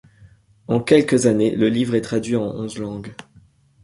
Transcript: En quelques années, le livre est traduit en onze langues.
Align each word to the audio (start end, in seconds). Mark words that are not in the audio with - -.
En 0.67 0.79
quelques 0.79 1.27
années, 1.27 1.55
le 1.55 1.69
livre 1.69 1.93
est 1.93 2.01
traduit 2.01 2.35
en 2.35 2.41
onze 2.45 2.79
langues. 2.79 3.13